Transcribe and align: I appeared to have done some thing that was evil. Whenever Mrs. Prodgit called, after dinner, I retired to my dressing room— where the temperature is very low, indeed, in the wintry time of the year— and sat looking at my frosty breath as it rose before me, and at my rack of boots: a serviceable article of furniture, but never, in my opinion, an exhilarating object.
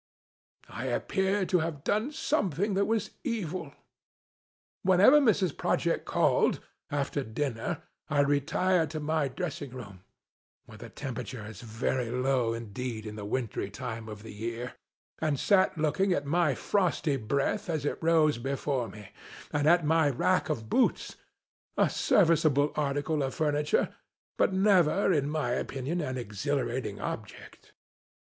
I 0.71 0.85
appeared 0.85 1.47
to 1.49 1.59
have 1.59 1.83
done 1.83 2.11
some 2.11 2.49
thing 2.49 2.73
that 2.73 2.85
was 2.85 3.11
evil. 3.23 3.71
Whenever 4.81 5.21
Mrs. 5.21 5.55
Prodgit 5.55 6.05
called, 6.05 6.59
after 6.89 7.23
dinner, 7.23 7.83
I 8.09 8.21
retired 8.21 8.89
to 8.89 8.99
my 8.99 9.27
dressing 9.27 9.69
room— 9.69 10.03
where 10.65 10.79
the 10.79 10.89
temperature 10.89 11.45
is 11.45 11.61
very 11.61 12.09
low, 12.09 12.51
indeed, 12.51 13.05
in 13.05 13.15
the 13.15 13.25
wintry 13.25 13.69
time 13.69 14.09
of 14.09 14.23
the 14.23 14.33
year— 14.33 14.73
and 15.21 15.39
sat 15.39 15.77
looking 15.77 16.13
at 16.13 16.25
my 16.25 16.55
frosty 16.55 17.15
breath 17.15 17.69
as 17.69 17.85
it 17.85 18.01
rose 18.01 18.39
before 18.39 18.89
me, 18.89 19.11
and 19.53 19.67
at 19.67 19.85
my 19.85 20.09
rack 20.09 20.49
of 20.49 20.67
boots: 20.67 21.15
a 21.77 21.91
serviceable 21.91 22.73
article 22.75 23.21
of 23.21 23.35
furniture, 23.35 23.93
but 24.35 24.51
never, 24.51 25.13
in 25.13 25.29
my 25.29 25.51
opinion, 25.51 26.01
an 26.01 26.17
exhilarating 26.17 26.99
object. 26.99 27.73